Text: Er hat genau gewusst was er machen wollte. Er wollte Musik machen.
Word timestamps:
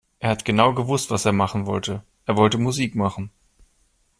Er 0.17 0.31
hat 0.31 0.45
genau 0.45 0.73
gewusst 0.73 1.11
was 1.11 1.25
er 1.25 1.31
machen 1.31 1.67
wollte. 1.67 2.01
Er 2.25 2.35
wollte 2.35 2.57
Musik 2.57 2.95
machen. 2.95 3.29